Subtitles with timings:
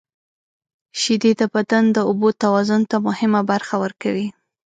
[0.99, 4.27] •شیدې د بدن د اوبو توازن ته مهمه برخه ورکوي.